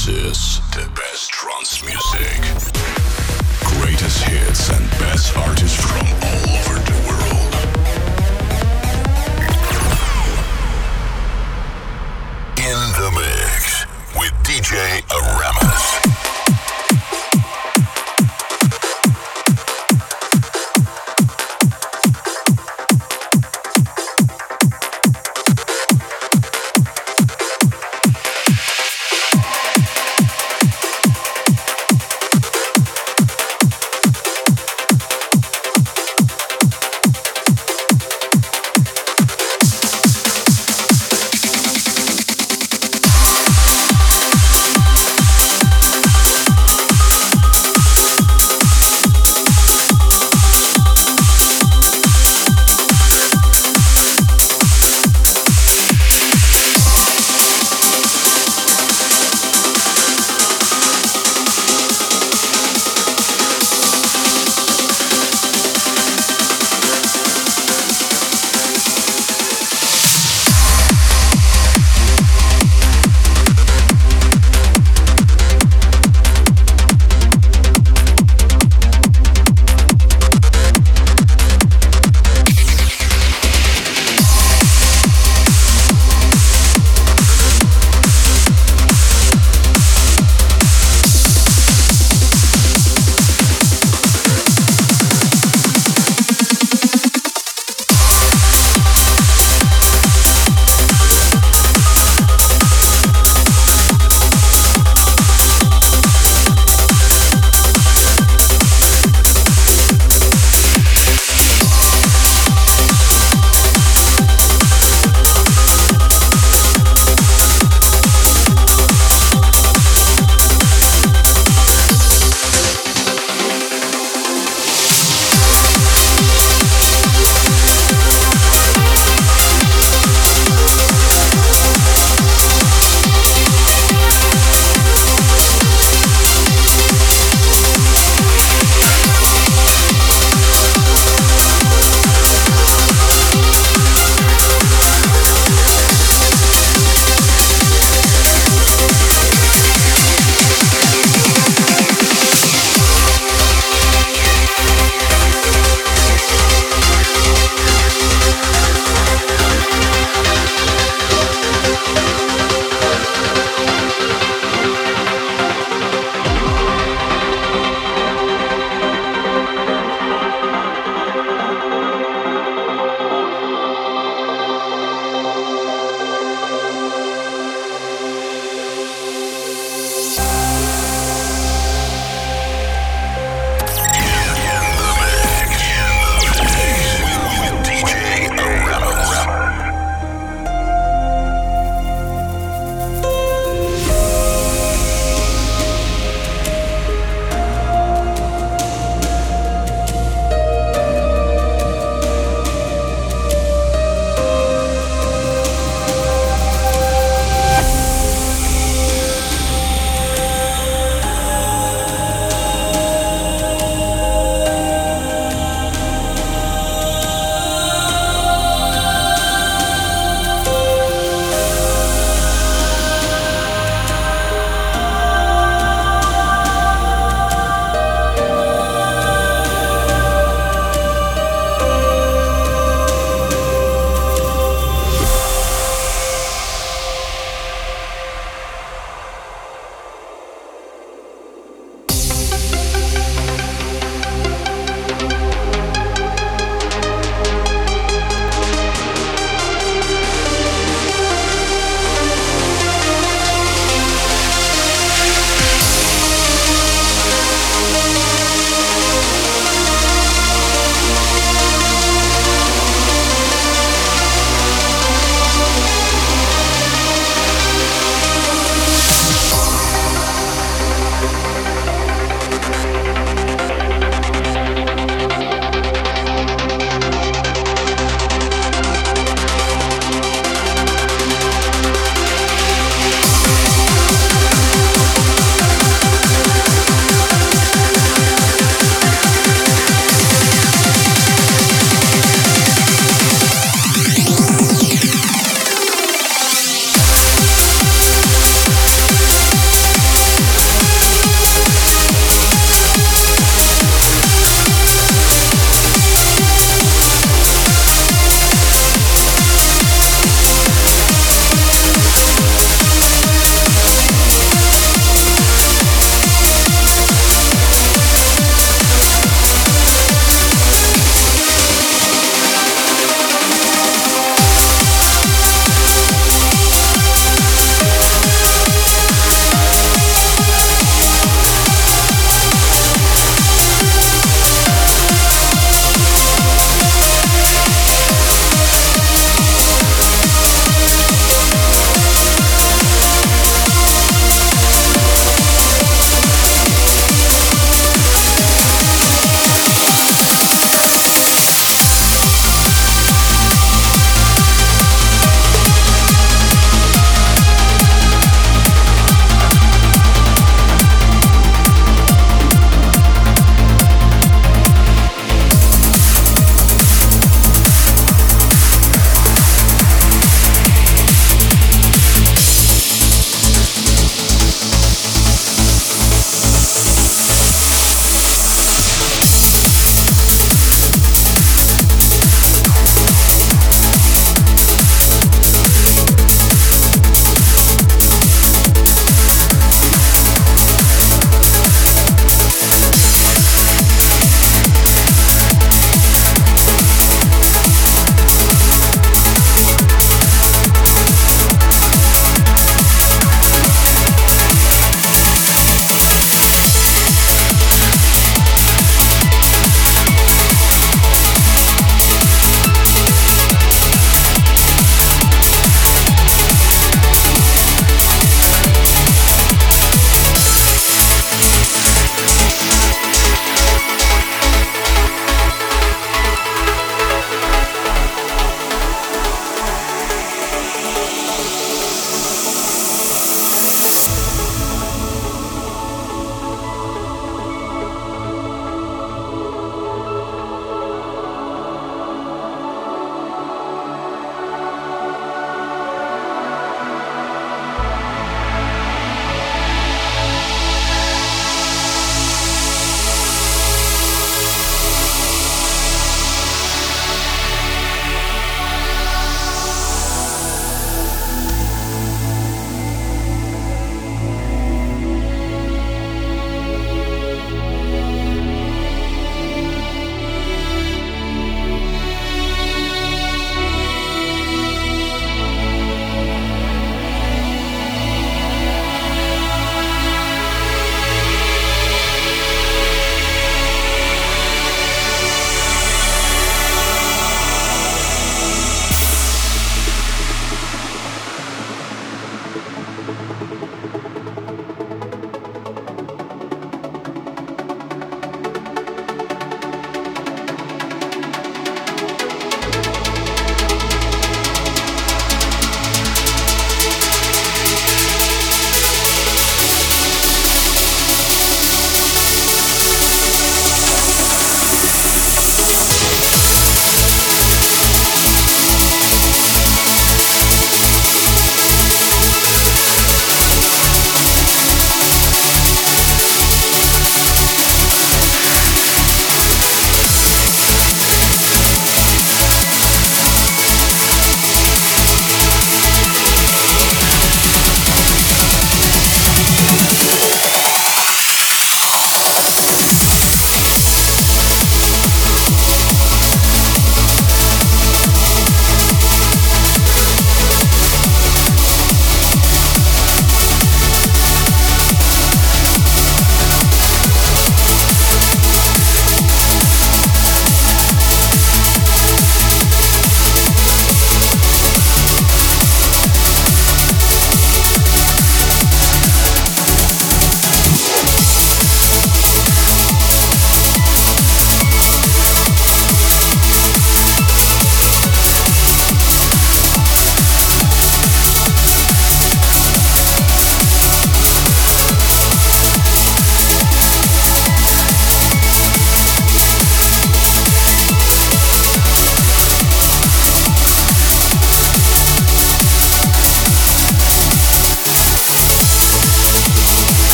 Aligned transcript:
This 0.00 0.08
is 0.08 0.60
the 0.70 0.88
best 0.94 1.28
trance 1.30 1.84
music. 1.84 2.40
Greatest 3.60 4.22
hits 4.22 4.70
and 4.70 4.90
best 4.92 5.36
artists 5.36 5.76
from 5.76 6.19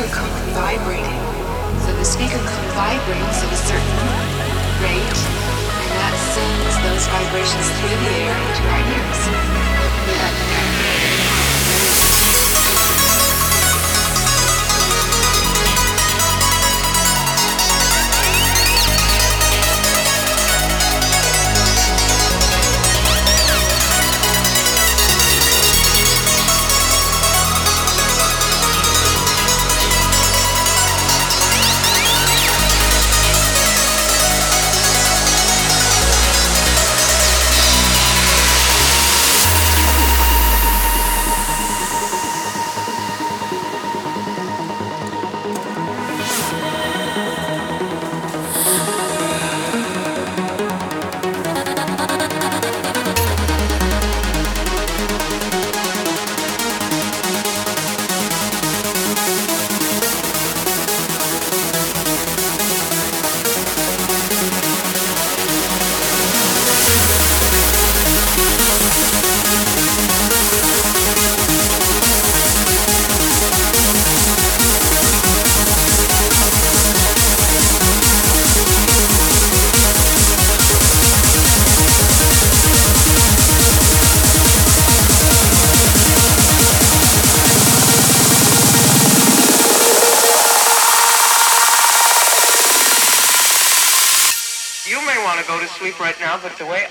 speaker 0.00 0.16
cone 0.16 0.48
vibrating. 0.54 1.20
So 1.84 1.92
the 1.92 2.04
speaker 2.04 2.38
cone 2.38 2.70
vibrates 2.72 3.44
at 3.44 3.52
a 3.52 3.56
certain 3.56 3.96
rate, 4.80 4.96
and 4.96 5.90
that 6.00 6.16
sends 6.32 6.74
those 6.80 7.04
vibrations 7.12 7.68
through 7.76 8.00
the 8.00 8.08
air 8.24 8.32
into 8.32 8.64
our 8.64 8.80
ears. 8.96 9.20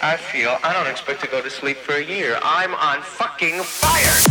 I 0.10 0.18
feel, 0.18 0.57
I 0.64 0.74
don't 0.74 0.88
expect 0.88 1.22
to 1.22 1.28
go 1.28 1.39
to 1.39 1.51
sleep 1.51 1.78
for 1.78 1.93
a 1.93 2.03
year. 2.03 2.39
I'm 2.41 2.74
on 2.74 3.03
fucking 3.03 3.62
fire! 3.62 4.29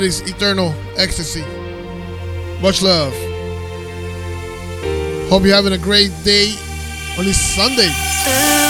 Poetics 0.00 0.20
Eternal 0.22 0.74
Ecstasy. 0.96 1.44
Much 2.62 2.80
love. 2.80 3.12
Hope 5.28 5.44
you're 5.44 5.54
having 5.54 5.74
a 5.74 5.78
great 5.78 6.10
day 6.24 6.54
on 7.18 7.26
this 7.26 7.38
Sunday. 7.38 8.69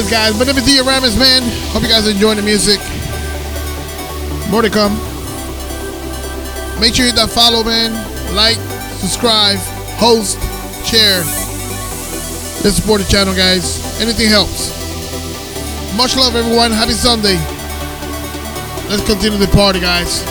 Yes, 0.00 0.10
guys. 0.10 0.38
Name 0.38 0.56
is 0.56 0.64
DJ 0.64 0.80
Aramis, 0.80 1.14
man. 1.18 1.42
Hope 1.72 1.82
you 1.82 1.88
guys 1.88 2.08
are 2.08 2.10
enjoying 2.10 2.38
the 2.38 2.42
music. 2.42 2.80
More 4.48 4.62
to 4.62 4.70
come. 4.70 4.96
Make 6.80 6.94
sure 6.94 7.04
you 7.04 7.12
hit 7.12 7.20
that 7.20 7.28
follow, 7.28 7.62
man. 7.62 7.92
Like, 8.34 8.56
subscribe, 8.96 9.58
host, 10.00 10.40
share. 10.88 11.20
Let's 12.64 12.80
support 12.80 13.02
the 13.02 13.08
channel, 13.10 13.34
guys. 13.34 14.00
Anything 14.00 14.30
helps. 14.30 14.72
Much 15.98 16.16
love, 16.16 16.34
everyone. 16.34 16.72
Happy 16.72 16.96
Sunday. 16.96 17.36
Let's 18.88 19.04
continue 19.04 19.36
the 19.36 19.52
party, 19.52 19.80
guys. 19.80 20.24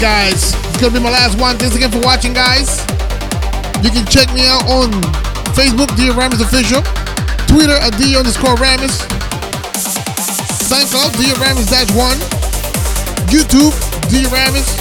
Guys. 0.00 0.56
It's 0.72 0.80
gonna 0.80 0.94
be 0.94 1.00
my 1.00 1.12
last 1.12 1.38
one. 1.38 1.58
Thanks 1.58 1.76
again 1.76 1.92
for 1.92 2.00
watching, 2.00 2.32
guys. 2.32 2.80
You 3.84 3.92
can 3.92 4.08
check 4.08 4.32
me 4.32 4.48
out 4.48 4.64
on 4.64 4.88
Facebook, 5.52 5.92
DJ 5.92 6.16
Aramis 6.16 6.40
Official, 6.40 6.80
Twitter 7.44 7.76
at 7.76 7.92
D 8.00 8.16
underscore 8.16 8.56
Ramis, 8.56 8.96
SoundCloud, 10.72 11.12
DJ 11.20 11.36
Aramis 11.36 11.68
dash 11.68 11.92
one, 11.92 12.16
YouTube, 13.28 13.76
DJ 14.08 14.24
Aramis. 14.32 14.72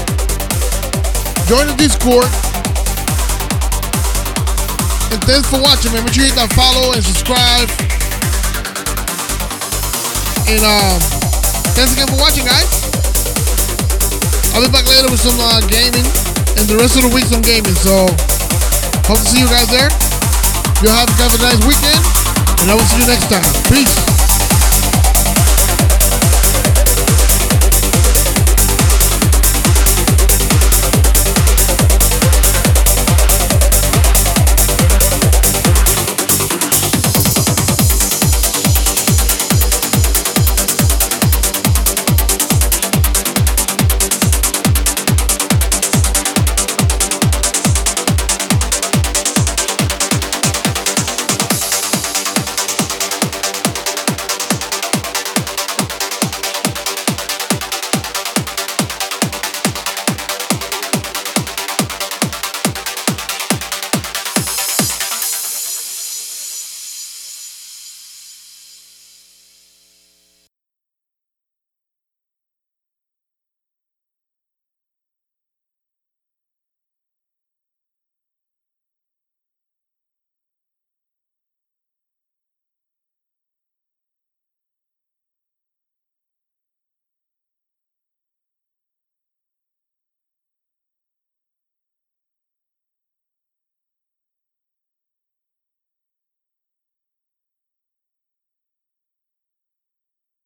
Join 1.52 1.68
the 1.68 1.76
Discord. 1.76 2.32
And 5.12 5.20
thanks 5.28 5.52
for 5.52 5.60
watching, 5.60 5.92
man. 5.92 6.06
Make 6.06 6.14
sure 6.14 6.24
you 6.24 6.32
hit 6.32 6.40
that 6.40 6.48
follow 6.56 6.96
and 6.96 7.04
subscribe. 7.04 7.68
And 10.48 10.64
um, 10.64 10.96
thanks 11.76 11.92
again 11.92 12.08
for 12.08 12.24
watching, 12.24 12.46
guys. 12.46 12.79
I'll 14.60 14.66
be 14.66 14.72
back 14.74 14.90
later 14.90 15.10
with 15.10 15.22
some 15.22 15.40
uh, 15.40 15.62
gaming 15.72 16.04
and 16.60 16.68
the 16.68 16.76
rest 16.76 16.98
of 16.98 17.08
the 17.08 17.12
week 17.16 17.24
some 17.24 17.42
gaming. 17.42 17.72
So 17.80 18.12
hope 19.08 19.24
to 19.24 19.24
see 19.24 19.40
you 19.40 19.48
guys 19.48 19.72
there. 19.72 19.88
You'll 20.84 20.92
have, 20.92 21.08
have 21.16 21.32
a 21.32 21.40
nice 21.40 21.64
weekend, 21.64 22.04
and 22.60 22.68
I 22.68 22.76
will 22.76 22.84
see 22.84 23.00
you 23.00 23.08
next 23.08 23.32
time. 23.32 23.48
Peace. 23.72 24.09